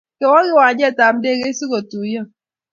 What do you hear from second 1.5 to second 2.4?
si kotuyon